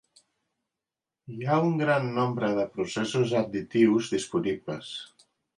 Hi 1.33 1.45
ha 1.51 1.57
un 1.67 1.75
gran 1.83 2.09
nombre 2.17 2.51
de 2.63 2.67
processos 2.79 3.37
additius 3.43 4.13
disponibles. 4.19 4.93